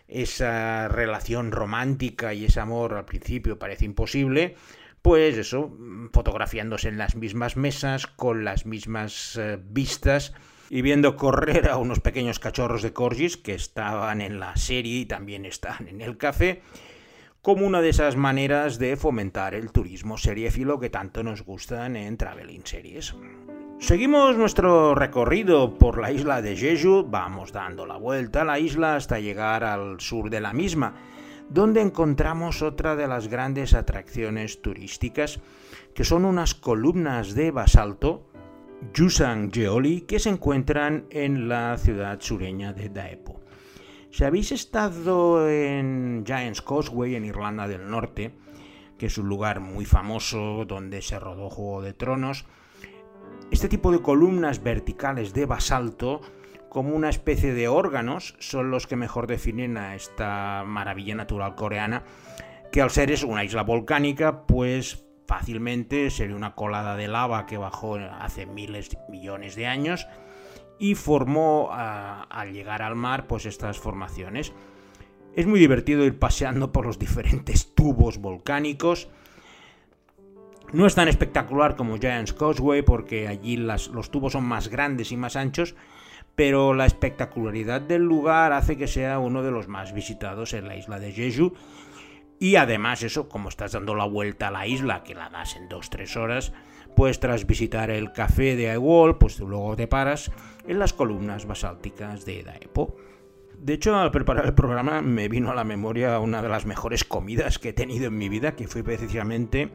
esa 0.08 0.88
relación 0.88 1.52
romántica 1.52 2.34
y 2.34 2.46
ese 2.46 2.60
amor 2.60 2.94
al 2.94 3.06
principio 3.06 3.58
parece 3.58 3.86
imposible, 3.86 4.56
pues 5.08 5.38
eso, 5.38 5.72
fotografiándose 6.12 6.90
en 6.90 6.98
las 6.98 7.16
mismas 7.16 7.56
mesas, 7.56 8.08
con 8.08 8.44
las 8.44 8.66
mismas 8.66 9.38
eh, 9.38 9.58
vistas 9.58 10.34
y 10.70 10.82
viendo 10.82 11.16
correr 11.16 11.70
a 11.70 11.78
unos 11.78 12.02
pequeños 12.02 12.40
cachorros 12.40 12.82
de 12.82 12.92
corgis 12.92 13.38
que 13.38 13.54
estaban 13.54 14.20
en 14.20 14.42
la 14.42 14.58
serie 14.58 15.00
y 15.00 15.06
también 15.06 15.46
están 15.46 15.88
en 15.88 16.02
el 16.02 16.18
café, 16.18 16.62
como 17.42 17.66
una 17.66 17.80
de 17.80 17.88
esas 17.88 18.18
maneras 18.18 18.80
de 18.80 18.98
fomentar 18.98 19.56
el 19.56 19.72
turismo 19.72 20.18
seriéfilo 20.18 20.78
que 20.78 20.90
tanto 20.90 21.24
nos 21.24 21.42
gustan 21.42 21.96
en 21.96 22.18
Traveling 22.18 22.66
Series. 22.66 23.16
Seguimos 23.80 24.36
nuestro 24.36 24.94
recorrido 24.94 25.78
por 25.78 26.02
la 26.02 26.12
isla 26.12 26.42
de 26.42 26.58
Jeju, 26.58 27.06
vamos 27.08 27.54
dando 27.54 27.86
la 27.86 27.96
vuelta 27.96 28.42
a 28.42 28.46
la 28.46 28.60
isla 28.60 28.98
hasta 28.98 29.22
llegar 29.22 29.64
al 29.64 30.02
sur 30.02 30.30
de 30.30 30.42
la 30.42 30.52
misma, 30.52 30.96
donde 31.50 31.82
encontramos 31.82 32.62
otra 32.62 32.96
de 32.96 33.08
las 33.08 33.28
grandes 33.28 33.74
atracciones 33.74 34.62
turísticas, 34.62 35.40
que 35.94 36.04
son 36.04 36.26
unas 36.26 36.56
columnas 36.56 37.36
de 37.36 37.52
basalto, 37.52 38.28
Yusang 38.94 39.52
Geoli, 39.52 40.02
que 40.02 40.20
se 40.20 40.30
encuentran 40.30 41.06
en 41.10 41.50
la 41.50 41.78
ciudad 41.78 42.20
sureña 42.20 42.74
de 42.74 42.90
Daepo. 42.90 43.42
Si 44.12 44.24
habéis 44.24 44.52
estado 44.52 45.50
en 45.50 46.24
Giant's 46.26 46.62
Causeway, 46.62 47.16
en 47.16 47.26
Irlanda 47.26 47.68
del 47.68 47.90
Norte, 47.90 48.34
que 48.98 49.08
es 49.08 49.18
un 49.18 49.30
lugar 49.30 49.60
muy 49.60 49.86
famoso 49.86 50.66
donde 50.66 51.02
se 51.02 51.20
rodó 51.20 51.50
Juego 51.50 51.82
de 51.82 51.94
Tronos, 51.94 52.46
este 53.52 53.70
tipo 53.70 53.92
de 53.92 54.02
columnas 54.02 54.62
verticales 54.62 55.34
de 55.34 55.46
basalto 55.46 56.22
como 56.70 56.96
una 56.96 57.10
especie 57.10 57.54
de 57.54 57.68
órganos, 57.68 58.36
son 58.40 58.72
los 58.72 58.88
que 58.88 58.96
mejor 58.96 59.28
definen 59.28 59.78
a 59.78 59.96
esta 59.96 60.64
maravilla 60.66 61.16
natural 61.16 61.56
coreana, 61.56 62.04
que 62.72 62.82
al 62.82 62.92
ser 62.92 63.12
es 63.12 63.24
una 63.24 63.44
isla 63.44 63.64
volcánica, 63.64 64.46
pues 64.46 65.06
fácilmente 65.28 66.10
sería 66.10 66.36
una 66.36 66.56
colada 66.56 66.96
de 66.96 67.08
lava 67.08 67.46
que 67.46 67.58
bajó 67.58 67.96
hace 67.96 68.46
miles 68.46 68.98
millones 69.10 69.56
de 69.56 69.68
años 69.68 70.08
y 70.80 70.96
formó 70.96 71.70
al 71.72 72.54
llegar 72.54 72.82
al 72.82 72.96
mar 72.96 73.28
pues 73.28 73.46
estas 73.46 73.78
formaciones. 73.78 74.54
Es 75.36 75.46
muy 75.46 75.60
divertido 75.60 76.04
ir 76.06 76.18
paseando 76.18 76.72
por 76.72 76.86
los 76.86 76.98
diferentes 77.00 77.74
tubos 77.76 78.20
volcánicos. 78.20 79.10
No 80.74 80.86
es 80.86 80.96
tan 80.96 81.08
espectacular 81.08 81.76
como 81.76 81.98
Giant's 81.98 82.34
Causeway 82.34 82.82
porque 82.82 83.28
allí 83.28 83.58
los 83.58 84.12
tubos 84.12 84.34
son 84.34 84.46
más 84.46 84.68
grandes 84.68 85.12
y 85.12 85.18
más 85.18 85.36
anchos, 85.36 85.76
pero 86.38 86.76
la 86.76 86.86
espectacularidad 86.86 87.82
del 87.82 88.04
lugar 88.04 88.54
hace 88.54 88.78
que 88.78 88.86
sea 88.86 89.18
uno 89.18 89.42
de 89.42 89.50
los 89.50 89.68
más 89.68 89.92
visitados 89.92 90.54
en 90.54 90.68
la 90.68 90.76
isla 90.76 91.00
de 91.00 91.12
Jeju. 91.12 91.54
Y 92.38 92.58
además 92.58 93.02
eso, 93.02 93.28
como 93.28 93.50
estás 93.50 93.72
dando 93.72 93.96
la 93.96 94.06
vuelta 94.06 94.50
a 94.50 94.52
la 94.52 94.68
isla, 94.68 95.02
que 95.02 95.16
la 95.16 95.32
das 95.32 95.56
en 95.56 95.68
2-3 95.68 96.16
horas, 96.16 96.54
pues 96.96 97.20
tras 97.20 97.48
visitar 97.48 97.90
el 97.90 98.12
café 98.12 98.56
de 98.56 98.70
Aiwol, 98.70 99.18
pues 99.18 99.40
luego 99.40 99.76
te 99.76 99.88
paras 99.88 100.32
en 100.68 100.78
las 100.78 100.94
columnas 100.94 101.48
basálticas 101.48 102.24
de 102.24 102.44
Daepo. 102.44 102.96
De 103.58 103.74
hecho, 103.74 103.96
al 103.96 104.12
preparar 104.12 104.46
el 104.46 104.54
programa 104.54 105.02
me 105.02 105.30
vino 105.30 105.50
a 105.50 105.56
la 105.56 105.64
memoria 105.64 106.20
una 106.20 106.44
de 106.44 106.50
las 106.50 106.68
mejores 106.68 107.04
comidas 107.04 107.58
que 107.58 107.70
he 107.70 107.74
tenido 107.74 108.06
en 108.06 108.18
mi 108.18 108.30
vida, 108.30 108.56
que 108.56 108.68
fue 108.68 108.84
precisamente 108.84 109.72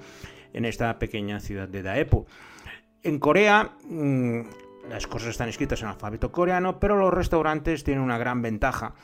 en 0.53 0.65
esta 0.65 0.97
pequeña 1.01 1.41
ciudad 1.41 1.67
de 1.67 1.83
Daepo. 1.83 2.27
En 3.03 3.19
Corea, 3.19 3.73
mm, 3.89 4.43
las 4.89 5.07
cosas 5.07 5.31
están 5.31 5.49
escritas 5.49 5.83
en 5.83 5.89
alfabeto 5.89 6.33
coreano, 6.33 6.81
pero 6.81 6.97
los 6.97 7.13
restaurantes 7.13 7.85
tienen 7.85 8.03
una 8.03 8.19
gran 8.19 8.43
ventaja, 8.43 8.95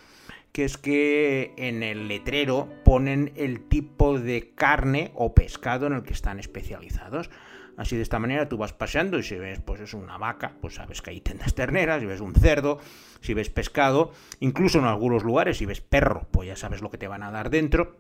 que 0.53 0.65
es 0.65 0.77
que 0.77 1.55
en 1.57 1.83
el 1.83 2.09
letrero 2.09 2.69
ponen 2.85 3.33
el 3.37 3.69
tipo 3.69 4.19
de 4.19 4.53
carne 4.55 5.13
o 5.15 5.35
pescado 5.35 5.87
en 5.87 5.93
el 5.93 6.03
que 6.03 6.13
están 6.13 6.39
especializados. 6.39 7.31
Así 7.77 7.95
de 7.95 8.03
esta 8.03 8.19
manera 8.19 8.49
tú 8.49 8.57
vas 8.57 8.73
paseando 8.73 9.19
y 9.19 9.23
si 9.23 9.37
ves 9.37 9.61
pues 9.61 9.81
es 9.81 9.95
una 9.95 10.19
vaca, 10.19 10.53
pues 10.61 10.75
sabes 10.75 11.01
que 11.01 11.11
hay 11.11 11.21
tendas 11.21 11.55
terneras, 11.55 12.01
si 12.01 12.07
ves 12.07 12.21
un 12.21 12.35
cerdo, 12.35 12.81
si 13.21 13.35
ves 13.35 13.51
pescado, 13.51 14.11
incluso 14.41 14.81
en 14.81 14.87
algunos 14.87 15.23
lugares 15.23 15.59
si 15.59 15.67
ves 15.67 15.81
perro, 15.81 16.27
pues 16.33 16.49
ya 16.49 16.57
sabes 16.57 16.83
lo 16.83 16.91
que 16.91 16.99
te 16.99 17.07
van 17.07 17.23
a 17.23 17.31
dar 17.31 17.51
dentro. 17.51 17.97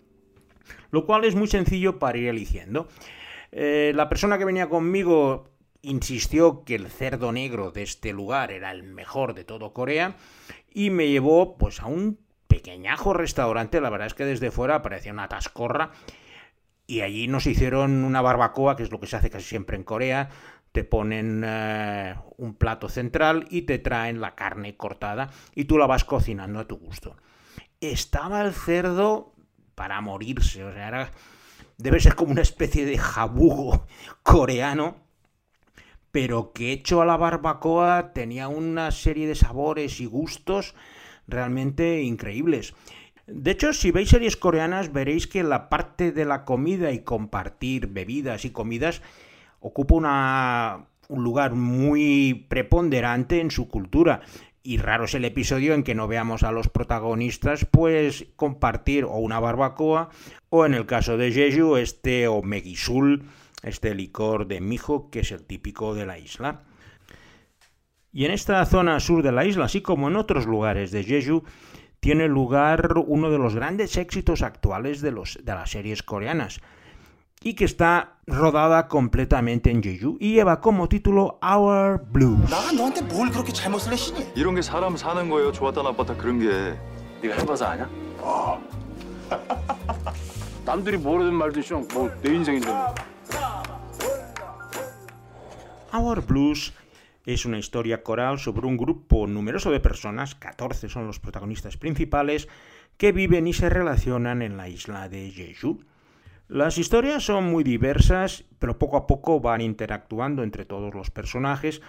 Lo 0.90 1.06
cual 1.06 1.25
es 1.25 1.37
muy 1.37 1.47
sencillo 1.47 1.99
para 2.00 2.18
ir 2.18 2.26
eligiendo. 2.26 2.88
Eh, 3.52 3.92
la 3.94 4.08
persona 4.08 4.37
que 4.37 4.44
venía 4.44 4.68
conmigo 4.68 5.49
insistió 5.82 6.64
que 6.64 6.75
el 6.75 6.88
cerdo 6.88 7.32
negro 7.32 7.70
de 7.70 7.82
este 7.82 8.12
lugar 8.12 8.50
era 8.50 8.73
el 8.73 8.82
mejor 8.82 9.35
de 9.35 9.44
todo 9.44 9.73
Corea 9.73 10.16
y 10.73 10.90
me 10.90 11.08
llevó 11.08 11.56
pues 11.56 11.80
a 11.80 11.87
un 11.87 12.18
pequeñajo 12.47 13.12
restaurante, 13.12 13.80
la 13.80 13.90
verdad 13.90 14.06
es 14.06 14.14
que 14.14 14.25
desde 14.25 14.50
fuera 14.50 14.82
parecía 14.82 15.12
una 15.12 15.28
tascorra. 15.28 15.90
Y 16.87 17.02
allí 17.02 17.28
nos 17.28 17.47
hicieron 17.47 18.02
una 18.02 18.23
barbacoa, 18.23 18.75
que 18.75 18.82
es 18.82 18.90
lo 18.90 18.99
que 18.99 19.06
se 19.06 19.16
hace 19.16 19.28
casi 19.28 19.44
siempre 19.44 19.76
en 19.76 19.85
Corea, 19.85 20.30
te 20.73 20.85
ponen 20.85 21.42
eh, 21.44 22.14
un 22.38 22.54
plato 22.54 22.88
central 22.88 23.47
y 23.50 23.62
te 23.62 23.78
traen 23.78 24.20
la 24.20 24.35
carne 24.35 24.76
cortada 24.76 25.30
y 25.54 25.64
tú 25.64 25.76
la 25.76 25.87
vas 25.87 26.04
cocinando 26.04 26.61
a 26.61 26.66
tu 26.66 26.76
gusto. 26.78 27.16
Estaba 27.80 28.40
el 28.40 28.54
cerdo 28.54 29.35
para 29.75 30.00
morirse, 30.00 30.64
o 30.64 30.73
sea, 30.73 31.11
debe 31.76 32.00
ser 32.00 32.14
como 32.14 32.32
una 32.32 32.42
especie 32.42 32.87
de 32.87 32.97
jabugo 32.97 33.87
coreano 34.23 35.08
pero 36.21 36.53
que 36.53 36.73
hecho 36.73 37.01
a 37.01 37.07
la 37.07 37.17
barbacoa 37.17 38.13
tenía 38.13 38.49
una 38.49 38.91
serie 38.91 39.29
de 39.29 39.37
sabores 39.37 40.01
y 40.01 40.07
gustos 40.07 40.75
realmente 41.29 42.03
increíbles. 42.03 42.75
De 43.29 43.53
hecho, 43.53 43.73
si 43.73 43.93
veis 43.93 44.09
series 44.09 44.37
coreanas, 44.37 44.93
veréis 44.93 45.29
que 45.29 45.45
la 45.45 45.69
parte 45.69 46.11
de 46.11 46.25
la 46.25 46.45
comida 46.45 46.91
y 46.91 47.05
compartir 47.05 47.87
bebidas 47.87 48.45
y 48.45 48.51
comidas 48.51 49.01
ocupa 49.61 50.89
un 51.09 51.23
lugar 51.23 51.55
muy 51.55 52.47
preponderante 52.49 53.41
en 53.41 53.53
su 53.53 53.69
cultura. 53.69 54.23
Y 54.65 54.79
raro 54.79 55.05
es 55.05 55.15
el 55.15 55.25
episodio 55.25 55.73
en 55.73 55.85
que 55.85 55.95
no 55.95 56.09
veamos 56.09 56.43
a 56.43 56.51
los 56.51 56.69
protagonistas, 56.69 57.65
pues 57.65 58.27
compartir 58.35 59.05
o 59.05 59.19
una 59.19 59.39
barbacoa, 59.39 60.09
o 60.51 60.67
en 60.67 60.75
el 60.75 60.85
caso 60.85 61.17
de 61.17 61.31
Jeju, 61.31 61.77
este 61.77 62.27
o 62.27 62.43
Megisul, 62.43 63.23
este 63.62 63.95
licor 63.95 64.47
de 64.47 64.61
mijo 64.61 65.11
que 65.11 65.21
es 65.21 65.33
el 65.33 65.45
típico 65.45 65.95
de 65.95 66.07
la 66.07 66.19
isla. 66.19 66.62
Y 68.12 68.25
en 68.25 68.31
esta 68.31 68.65
zona 68.65 69.00
sur 69.00 69.23
de 69.23 69.33
la 69.33 69.45
isla, 69.45 69.67
así 69.67 69.83
como 69.83 70.09
en 70.09 70.17
otros 70.17 70.47
lugares 70.47 70.91
de 70.91 71.05
Jeju, 71.05 71.45
tiene 72.00 72.29
lugar 72.29 72.95
uno 73.07 73.31
de 73.31 73.38
los 73.38 73.55
grandes 73.55 73.97
éxitos 73.97 74.43
actuales 74.43 75.00
de, 75.00 75.12
los, 75.12 75.38
de 75.43 75.53
las 75.53 75.71
series 75.71 76.03
coreanas, 76.03 76.61
y 77.43 77.55
que 77.55 77.65
está 77.65 78.19
rodada 78.27 78.88
completamente 78.88 79.71
en 79.71 79.83
Jeju 79.83 80.17
y 80.21 80.35
lleva 80.35 80.61
como 80.61 80.88
título 80.88 81.38
Our 81.43 82.05
Blues. 82.11 82.50
Our 95.92 96.25
Blues 96.26 96.73
es 97.25 97.45
una 97.45 97.59
historia 97.59 98.02
coral 98.02 98.38
sobre 98.38 98.66
un 98.66 98.76
grupo 98.76 99.26
numeroso 99.26 99.71
de 99.71 99.80
personas, 99.80 100.35
14 100.35 100.88
son 100.88 101.07
los 101.07 101.21
protagonistas 101.21 101.76
principales, 101.76 102.49
que 102.97 103.12
viven 103.12 103.47
y 103.47 103.52
se 103.52 103.68
relacionan 103.68 104.42
en 104.42 104.57
la 104.57 104.68
isla 104.68 105.09
de 105.09 105.30
Jeju. 105.30 105.80
Las 106.49 106.78
historias 106.78 107.25
son 107.25 107.45
muy 107.45 107.64
diversas, 107.64 108.45
pero 108.59 108.78
poco 108.78 108.97
a 108.97 109.07
poco 109.07 109.40
van 109.40 109.61
interactuando 109.61 110.42
entre 110.42 110.64
todos 110.64 110.95
los 110.95 111.11
personajes, 111.11 111.83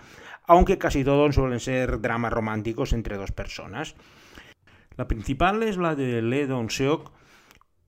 aunque 0.45 0.77
casi 0.77 1.03
todos 1.03 1.35
suelen 1.35 1.59
ser 1.59 2.01
dramas 2.01 2.33
románticos 2.33 2.93
entre 2.93 3.17
dos 3.17 3.31
personas. 3.31 3.95
La 4.97 5.07
principal 5.07 5.63
es 5.63 5.77
la 5.77 5.95
de 5.95 6.21
Le 6.21 6.47
Dong-seok, 6.47 7.11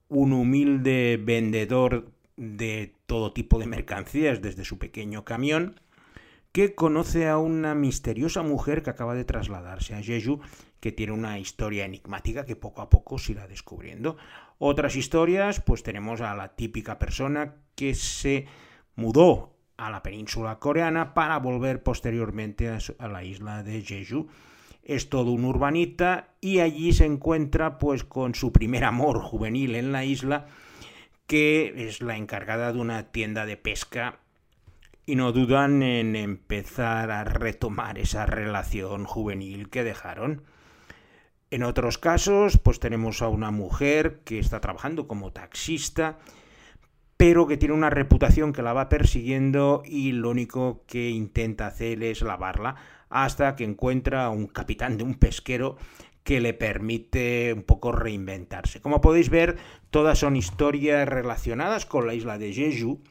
un 0.08 0.32
humilde 0.32 1.20
vendedor 1.22 2.10
de 2.36 2.94
todo 3.06 3.32
tipo 3.32 3.58
de 3.58 3.66
mercancías 3.66 4.40
desde 4.40 4.64
su 4.64 4.78
pequeño 4.78 5.24
camión, 5.24 5.80
que 6.52 6.74
conoce 6.74 7.28
a 7.28 7.38
una 7.38 7.74
misteriosa 7.74 8.42
mujer 8.42 8.82
que 8.82 8.90
acaba 8.90 9.14
de 9.14 9.24
trasladarse 9.24 9.94
a 9.94 10.02
Jeju, 10.02 10.40
que 10.80 10.92
tiene 10.92 11.12
una 11.12 11.38
historia 11.38 11.86
enigmática 11.86 12.44
que 12.44 12.56
poco 12.56 12.82
a 12.82 12.90
poco 12.90 13.18
se 13.18 13.32
irá 13.32 13.46
descubriendo. 13.48 14.18
Otras 14.58 14.94
historias, 14.94 15.60
pues 15.60 15.82
tenemos 15.82 16.20
a 16.20 16.36
la 16.36 16.54
típica 16.54 16.98
persona 16.98 17.56
que 17.74 17.94
se 17.94 18.46
mudó 18.94 19.56
a 19.78 19.90
la 19.90 20.02
península 20.02 20.58
coreana 20.58 21.14
para 21.14 21.38
volver 21.38 21.82
posteriormente 21.82 22.68
a 22.68 23.08
la 23.08 23.24
isla 23.24 23.62
de 23.62 23.82
Jeju. 23.82 24.28
Es 24.82 25.08
todo 25.08 25.30
un 25.30 25.44
urbanita 25.44 26.34
y 26.40 26.58
allí 26.58 26.92
se 26.92 27.06
encuentra 27.06 27.78
pues 27.78 28.04
con 28.04 28.34
su 28.34 28.52
primer 28.52 28.84
amor 28.84 29.20
juvenil 29.22 29.74
en 29.74 29.92
la 29.92 30.04
isla, 30.04 30.46
que 31.26 31.88
es 31.88 32.02
la 32.02 32.16
encargada 32.16 32.72
de 32.72 32.80
una 32.80 33.10
tienda 33.10 33.46
de 33.46 33.56
pesca 33.56 34.21
y 35.04 35.16
no 35.16 35.32
dudan 35.32 35.82
en 35.82 36.16
empezar 36.16 37.10
a 37.10 37.24
retomar 37.24 37.98
esa 37.98 38.26
relación 38.26 39.04
juvenil 39.04 39.68
que 39.68 39.84
dejaron. 39.84 40.42
En 41.50 41.64
otros 41.64 41.98
casos, 41.98 42.58
pues 42.58 42.80
tenemos 42.80 43.20
a 43.20 43.28
una 43.28 43.50
mujer 43.50 44.20
que 44.24 44.38
está 44.38 44.60
trabajando 44.60 45.06
como 45.06 45.32
taxista, 45.32 46.18
pero 47.16 47.46
que 47.46 47.56
tiene 47.56 47.74
una 47.74 47.90
reputación 47.90 48.52
que 48.52 48.62
la 48.62 48.72
va 48.72 48.88
persiguiendo 48.88 49.82
y 49.84 50.12
lo 50.12 50.30
único 50.30 50.84
que 50.86 51.10
intenta 51.10 51.66
hacer 51.66 52.02
es 52.02 52.22
lavarla 52.22 52.76
hasta 53.10 53.54
que 53.54 53.64
encuentra 53.64 54.24
a 54.24 54.30
un 54.30 54.46
capitán 54.46 54.96
de 54.96 55.04
un 55.04 55.14
pesquero 55.14 55.76
que 56.24 56.40
le 56.40 56.54
permite 56.54 57.52
un 57.52 57.62
poco 57.62 57.92
reinventarse. 57.92 58.80
Como 58.80 59.00
podéis 59.00 59.28
ver, 59.28 59.56
todas 59.90 60.18
son 60.18 60.36
historias 60.36 61.06
relacionadas 61.08 61.84
con 61.84 62.06
la 62.06 62.14
isla 62.14 62.38
de 62.38 62.52
Jeju, 62.52 63.02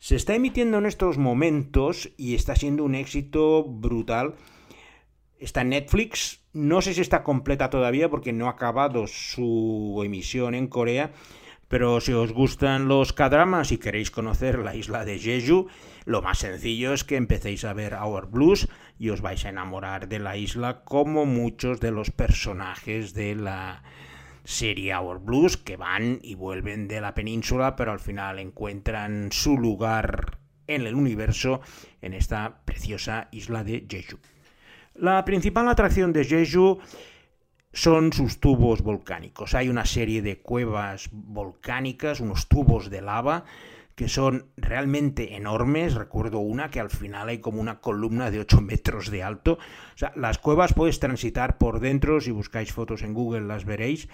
se 0.00 0.16
está 0.16 0.34
emitiendo 0.34 0.78
en 0.78 0.86
estos 0.86 1.18
momentos 1.18 2.10
y 2.16 2.34
está 2.34 2.56
siendo 2.56 2.84
un 2.84 2.94
éxito 2.94 3.64
brutal. 3.64 4.34
Está 5.38 5.60
en 5.60 5.68
Netflix, 5.68 6.40
no 6.54 6.80
sé 6.80 6.94
si 6.94 7.02
está 7.02 7.22
completa 7.22 7.68
todavía 7.68 8.08
porque 8.08 8.32
no 8.32 8.46
ha 8.46 8.52
acabado 8.52 9.06
su 9.06 10.00
emisión 10.04 10.54
en 10.54 10.68
Corea, 10.68 11.12
pero 11.68 12.00
si 12.00 12.12
os 12.12 12.32
gustan 12.32 12.88
los 12.88 13.12
K-dramas 13.12 13.72
y 13.72 13.78
queréis 13.78 14.10
conocer 14.10 14.58
la 14.58 14.74
isla 14.74 15.04
de 15.04 15.18
Jeju, 15.18 15.68
lo 16.06 16.22
más 16.22 16.38
sencillo 16.38 16.94
es 16.94 17.04
que 17.04 17.16
empecéis 17.16 17.64
a 17.64 17.74
ver 17.74 17.94
Our 17.94 18.26
Blues 18.26 18.68
y 18.98 19.10
os 19.10 19.20
vais 19.20 19.44
a 19.44 19.50
enamorar 19.50 20.08
de 20.08 20.18
la 20.18 20.36
isla 20.38 20.82
como 20.82 21.26
muchos 21.26 21.78
de 21.78 21.90
los 21.90 22.10
personajes 22.10 23.12
de 23.12 23.34
la 23.34 23.82
serie 24.50 24.94
Our 24.96 25.20
Blues, 25.20 25.56
que 25.56 25.76
van 25.76 26.18
y 26.22 26.34
vuelven 26.34 26.88
de 26.88 27.00
la 27.00 27.14
península, 27.14 27.76
pero 27.76 27.92
al 27.92 28.00
final 28.00 28.38
encuentran 28.38 29.30
su 29.30 29.56
lugar 29.56 30.38
en 30.66 30.86
el 30.86 30.94
universo 30.94 31.60
en 32.02 32.14
esta 32.14 32.62
preciosa 32.64 33.28
isla 33.30 33.64
de 33.64 33.86
Jeju. 33.88 34.18
La 34.94 35.24
principal 35.24 35.68
atracción 35.68 36.12
de 36.12 36.24
Jeju 36.24 36.80
son 37.72 38.12
sus 38.12 38.40
tubos 38.40 38.82
volcánicos. 38.82 39.54
Hay 39.54 39.68
una 39.68 39.86
serie 39.86 40.20
de 40.20 40.40
cuevas 40.40 41.08
volcánicas, 41.12 42.20
unos 42.20 42.48
tubos 42.48 42.90
de 42.90 43.02
lava 43.02 43.44
que 43.94 44.08
son 44.08 44.50
realmente 44.56 45.36
enormes. 45.36 45.94
Recuerdo 45.94 46.38
una 46.38 46.70
que 46.70 46.80
al 46.80 46.90
final 46.90 47.28
hay 47.28 47.38
como 47.38 47.60
una 47.60 47.80
columna 47.80 48.30
de 48.30 48.40
8 48.40 48.60
metros 48.62 49.10
de 49.10 49.22
alto. 49.22 49.54
O 49.94 49.98
sea, 49.98 50.12
las 50.16 50.38
cuevas 50.38 50.72
puedes 50.74 51.00
transitar 51.00 51.58
por 51.58 51.80
dentro, 51.80 52.20
si 52.20 52.30
buscáis 52.30 52.72
fotos 52.72 53.02
en 53.02 53.14
Google 53.14 53.42
las 53.42 53.64
veréis. 53.64 54.08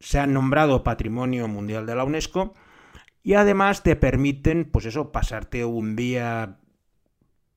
Se 0.00 0.18
han 0.18 0.32
nombrado 0.32 0.84
Patrimonio 0.84 1.48
Mundial 1.48 1.86
de 1.86 1.94
la 1.94 2.04
UNESCO 2.04 2.54
y 3.22 3.34
además 3.34 3.82
te 3.82 3.96
permiten, 3.96 4.64
pues 4.70 4.86
eso, 4.86 5.12
pasarte 5.12 5.64
un 5.64 5.96
día 5.96 6.58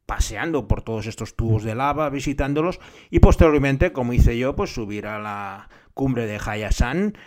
paseando 0.06 0.68
por 0.68 0.82
todos 0.82 1.08
estos 1.08 1.38
tubos 1.38 1.64
de 1.64 1.76
lava, 1.76 2.10
visitándolos 2.10 2.82
y 3.10 3.20
posteriormente, 3.20 3.94
como 3.94 4.12
hice 4.12 4.38
yo, 4.38 4.56
pues 4.56 4.74
subir 4.74 5.08
a 5.08 5.20
la 5.20 5.70
cumbre 5.94 6.26
de 6.26 6.38
Hayasan, 6.38 7.18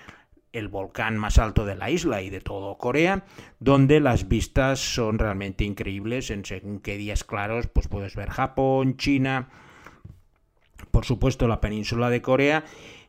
el 0.54 0.68
volcán 0.68 1.18
más 1.18 1.38
alto 1.38 1.66
de 1.66 1.74
la 1.74 1.90
isla 1.90 2.22
y 2.22 2.30
de 2.30 2.40
todo 2.40 2.78
Corea, 2.78 3.24
donde 3.58 3.98
las 4.00 4.28
vistas 4.28 4.78
son 4.78 5.18
realmente 5.18 5.64
increíbles. 5.64 6.30
En 6.30 6.44
según 6.44 6.78
qué 6.78 6.96
días 6.96 7.24
claros, 7.24 7.66
pues 7.66 7.88
puedes 7.88 8.14
ver 8.14 8.30
Japón, 8.30 8.96
China, 8.96 9.48
por 10.92 11.04
supuesto 11.04 11.48
la 11.48 11.60
península 11.60 12.08
de 12.08 12.22
Corea, 12.22 12.64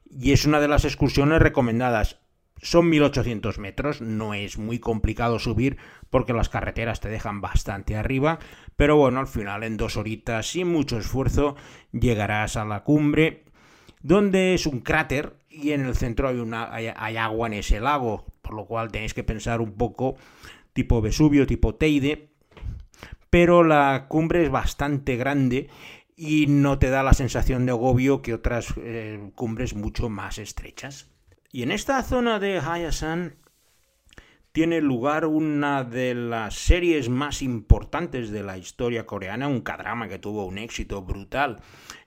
y 0.09 0.31
es 0.31 0.45
una 0.45 0.59
de 0.59 0.67
las 0.67 0.85
excursiones 0.85 1.39
recomendadas. 1.39 2.19
Son 2.61 2.89
1800 2.89 3.59
metros, 3.59 4.01
no 4.01 4.33
es 4.33 4.57
muy 4.57 4.79
complicado 4.79 5.37
subir 5.37 5.77
porque 6.09 6.33
las 6.33 6.49
carreteras 6.49 6.99
te 6.99 7.09
dejan 7.09 7.41
bastante 7.41 7.95
arriba, 7.95 8.39
pero 8.75 8.97
bueno, 8.97 9.19
al 9.19 9.27
final 9.27 9.63
en 9.63 9.77
dos 9.77 9.97
horitas, 9.97 10.47
sin 10.47 10.71
mucho 10.71 10.97
esfuerzo, 10.97 11.55
llegarás 11.91 12.57
a 12.57 12.65
la 12.65 12.83
cumbre, 12.83 13.43
donde 14.01 14.55
es 14.55 14.65
un 14.65 14.79
cráter 14.79 15.35
y 15.61 15.71
en 15.71 15.85
el 15.85 15.95
centro 15.95 16.27
hay, 16.27 16.39
una, 16.39 16.73
hay, 16.73 17.17
agua 17.17 17.47
en 17.47 17.53
ese 17.53 17.79
lago, 17.79 18.25
por 18.41 18.53
lo 18.53 18.65
cual 18.65 18.91
tenéis 18.91 19.13
que 19.13 19.23
pensar 19.23 19.61
un 19.61 19.73
poco 19.73 20.17
tipo 20.73 21.01
Vesubio, 21.01 21.47
tipo 21.47 21.75
Teide, 21.75 22.29
pero 23.29 23.63
la 23.63 24.07
cumbre 24.07 24.43
es 24.43 24.49
bastante 24.49 25.15
grande 25.15 25.69
y 26.15 26.47
no 26.47 26.79
te 26.79 26.89
da 26.89 27.03
la 27.03 27.13
sensación 27.13 27.65
de 27.65 27.71
agobio 27.71 28.21
que 28.21 28.33
otras 28.33 28.73
eh, 28.77 29.31
cumbres 29.35 29.75
mucho 29.75 30.09
más 30.09 30.37
estrechas. 30.37 31.09
Y 31.51 31.63
en 31.63 31.71
esta 31.71 32.01
zona 32.03 32.39
de 32.39 32.59
Hayasan 32.59 33.35
tiene 34.51 34.79
lugar 34.79 35.25
una 35.25 35.83
de 35.83 36.15
las 36.15 36.55
series 36.55 37.09
más 37.09 37.41
importantes 37.41 38.29
de 38.29 38.43
la 38.43 38.57
historia 38.57 39.05
coreana, 39.05 39.49
un 39.49 39.61
cadrama 39.61 40.07
que 40.07 40.19
tuvo 40.19 40.45
un 40.45 40.57
éxito 40.57 41.01
brutal 41.01 41.61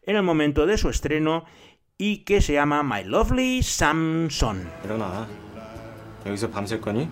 en 0.09 0.17
el 0.17 0.23
momento 0.23 0.65
de 0.65 0.79
su 0.79 0.89
estreno 0.89 1.45
y 1.98 2.24
que 2.26 2.42
se 2.42 2.54
llama 2.54 2.84
My 2.84 3.04
Lovely 3.04 3.60
Samson. 3.60 4.70
일어나. 4.84 5.28
여기서 6.26 6.50
밤샐 6.50 6.82
거니? 6.82 7.10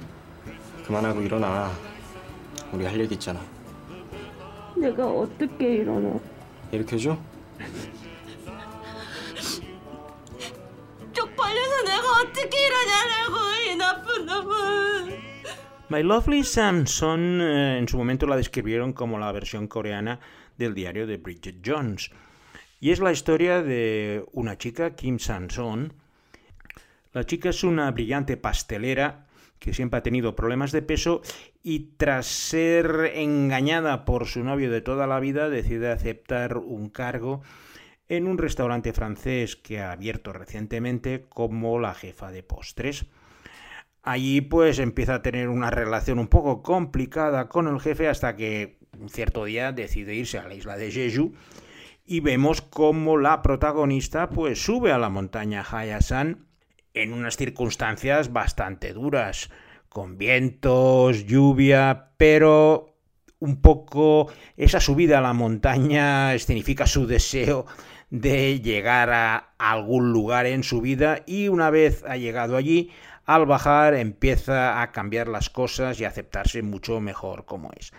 그만하고 0.85 1.21
일어나. 1.21 1.71
우리 2.71 2.85
할 2.85 2.99
얘기 2.99 3.15
있잖아. 3.15 3.39
내가 4.75 5.05
어떻게 5.07 5.75
일어나? 5.75 6.19
일으켜줘? 6.71 7.17
쪽팔려서 11.13 11.83
내가 11.83 12.11
어떻게 12.21 12.65
일어나냐고 12.65 13.35
이 13.67 13.75
나쁜 13.75 14.25
놈은. 14.25 15.21
My 15.89 16.01
Lovely 16.01 16.39
Samson 16.39 17.41
eh, 17.41 17.77
en 17.77 17.87
su 17.87 17.97
momento 17.97 18.25
la 18.25 18.37
describieron 18.37 18.93
como 18.93 19.19
la 19.19 19.31
versión 19.33 19.67
coreana 19.67 20.19
del 20.57 20.73
diario 20.73 21.05
de 21.05 21.17
Bridget 21.17 21.57
Jones. 21.65 22.09
Y 22.78 22.90
es 22.90 23.00
la 23.00 23.12
historia 23.12 23.62
de 23.62 24.24
una 24.32 24.58
chica, 24.58 24.94
Kim 24.94 25.18
Sanson. 25.18 25.94
La 27.12 27.24
chica 27.24 27.48
es 27.48 27.64
una 27.64 27.90
brillante 27.90 28.36
pastelera 28.36 29.26
que 29.58 29.72
siempre 29.72 29.98
ha 29.98 30.02
tenido 30.02 30.36
problemas 30.36 30.72
de 30.72 30.82
peso 30.82 31.22
y 31.62 31.94
tras 31.96 32.26
ser 32.26 33.12
engañada 33.14 34.04
por 34.04 34.26
su 34.26 34.44
novio 34.44 34.70
de 34.70 34.82
toda 34.82 35.06
la 35.06 35.18
vida 35.18 35.48
decide 35.48 35.90
aceptar 35.90 36.58
un 36.58 36.90
cargo 36.90 37.42
en 38.08 38.26
un 38.26 38.36
restaurante 38.36 38.92
francés 38.92 39.56
que 39.56 39.80
ha 39.80 39.92
abierto 39.92 40.34
recientemente 40.34 41.24
como 41.30 41.80
la 41.80 41.94
jefa 41.94 42.30
de 42.30 42.42
postres. 42.42 43.06
Allí 44.02 44.42
pues 44.42 44.78
empieza 44.78 45.14
a 45.14 45.22
tener 45.22 45.48
una 45.48 45.70
relación 45.70 46.18
un 46.18 46.28
poco 46.28 46.62
complicada 46.62 47.48
con 47.48 47.66
el 47.66 47.80
jefe 47.80 48.08
hasta 48.08 48.36
que 48.36 48.76
un 49.00 49.08
cierto 49.08 49.46
día 49.46 49.72
decide 49.72 50.14
irse 50.14 50.38
a 50.38 50.46
la 50.46 50.54
isla 50.54 50.76
de 50.76 50.90
Jeju 50.92 51.32
y 52.06 52.20
vemos 52.20 52.62
cómo 52.62 53.16
la 53.18 53.42
protagonista 53.42 54.30
pues 54.30 54.64
sube 54.64 54.92
a 54.92 54.98
la 54.98 55.08
montaña 55.08 55.64
Hayasan 55.68 56.46
en 56.94 57.12
unas 57.12 57.36
circunstancias 57.36 58.32
bastante 58.32 58.92
duras, 58.92 59.50
con 59.88 60.16
vientos, 60.16 61.26
lluvia, 61.26 62.10
pero 62.16 62.94
un 63.38 63.60
poco 63.60 64.30
esa 64.56 64.80
subida 64.80 65.18
a 65.18 65.22
la 65.22 65.32
montaña 65.32 66.34
escenifica 66.34 66.86
su 66.86 67.06
deseo 67.06 67.66
de 68.10 68.60
llegar 68.60 69.10
a 69.10 69.54
algún 69.58 70.12
lugar 70.12 70.46
en 70.46 70.62
su 70.62 70.80
vida 70.80 71.22
y 71.26 71.48
una 71.48 71.70
vez 71.70 72.04
ha 72.06 72.16
llegado 72.16 72.56
allí, 72.56 72.90
al 73.24 73.46
bajar 73.46 73.94
empieza 73.94 74.80
a 74.80 74.92
cambiar 74.92 75.26
las 75.26 75.50
cosas 75.50 76.00
y 76.00 76.04
a 76.04 76.08
aceptarse 76.08 76.62
mucho 76.62 77.00
mejor 77.00 77.44
como 77.44 77.70
es. 77.76 77.92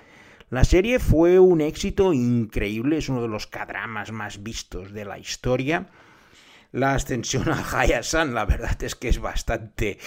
La 0.50 0.64
serie 0.64 1.00
fue 1.00 1.40
un 1.40 1.60
éxito 1.60 2.14
increíble, 2.14 2.98
es 2.98 3.10
uno 3.10 3.22
de 3.22 3.28
los 3.28 3.48
cadramas 3.48 4.14
más 4.14 4.44
vistos 4.44 4.94
de 4.94 5.04
la 5.04 5.20
historia. 5.20 5.88
La 6.72 6.94
ascensión 6.94 7.50
a 7.50 7.66
Hayasan, 7.70 8.34
la 8.34 8.46
verdad 8.46 8.82
es 8.82 8.96
que 8.96 9.10
es 9.10 9.20
bastante 9.20 9.98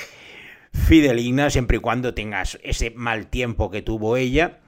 fidelina, 0.73 1.51
siempre 1.51 1.77
y 1.77 1.81
cuando 1.81 2.15
tengas 2.15 2.59
ese 2.63 2.91
mal 2.91 3.27
tiempo 3.27 3.71
que 3.71 3.83
tuvo 3.83 4.17
ella. 4.17 4.61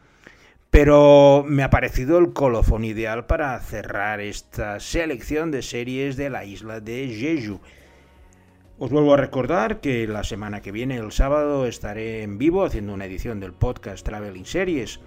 Pero 0.69 1.43
me 1.47 1.63
ha 1.63 1.71
parecido 1.71 2.19
el 2.19 2.35
colofón 2.35 2.85
ideal 2.85 3.25
para 3.25 3.59
cerrar 3.61 4.21
esta 4.21 4.79
selección 4.79 5.51
de 5.51 5.63
series 5.63 6.17
de 6.17 6.29
la 6.29 6.45
isla 6.45 6.81
de 6.81 7.09
Jeju. 7.09 7.61
Os 8.79 8.91
vuelvo 8.91 9.15
a 9.15 9.19
recordar 9.19 9.81
que 9.81 10.07
la 10.07 10.25
semana 10.25 10.61
que 10.61 10.73
viene, 10.73 10.97
el 10.97 11.13
sábado, 11.13 11.67
estaré 11.67 12.23
en 12.23 12.37
vivo 12.37 12.65
haciendo 12.65 12.93
una 12.93 13.07
edición 13.07 13.41
del 13.41 13.55
podcast 13.55 14.05
Traveling 14.05 14.45
Series 14.45 15.01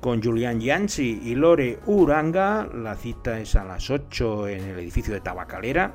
con 0.00 0.22
Julián 0.22 0.60
Yancy 0.60 1.20
y 1.24 1.34
Lore 1.34 1.78
Uranga. 1.86 2.68
La 2.74 2.94
cita 2.94 3.40
es 3.40 3.56
a 3.56 3.64
las 3.64 3.90
8 3.90 4.48
en 4.48 4.64
el 4.64 4.78
edificio 4.78 5.12
de 5.12 5.20
Tabacalera. 5.20 5.94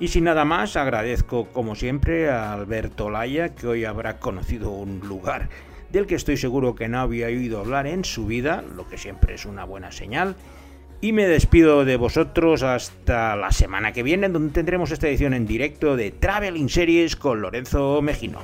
Y 0.00 0.08
sin 0.08 0.24
nada 0.24 0.44
más, 0.44 0.76
agradezco 0.76 1.48
como 1.48 1.74
siempre 1.74 2.30
a 2.30 2.52
Alberto 2.52 3.10
Laya, 3.10 3.54
que 3.54 3.66
hoy 3.66 3.84
habrá 3.84 4.18
conocido 4.18 4.70
un 4.70 5.00
lugar 5.00 5.48
del 5.90 6.06
que 6.06 6.14
estoy 6.14 6.36
seguro 6.36 6.74
que 6.74 6.88
no 6.88 7.00
había 7.00 7.26
oído 7.26 7.60
hablar 7.60 7.86
en 7.86 8.04
su 8.04 8.26
vida, 8.26 8.62
lo 8.76 8.88
que 8.88 8.98
siempre 8.98 9.34
es 9.34 9.44
una 9.44 9.64
buena 9.64 9.90
señal. 9.90 10.36
Y 11.00 11.12
me 11.12 11.26
despido 11.26 11.84
de 11.84 11.96
vosotros 11.96 12.62
hasta 12.62 13.36
la 13.36 13.52
semana 13.52 13.92
que 13.92 14.02
viene, 14.02 14.28
donde 14.28 14.52
tendremos 14.52 14.90
esta 14.90 15.08
edición 15.08 15.32
en 15.32 15.46
directo 15.46 15.96
de 15.96 16.10
Traveling 16.10 16.68
Series 16.68 17.14
con 17.14 17.40
Lorenzo 17.40 18.02
Mejino. 18.02 18.40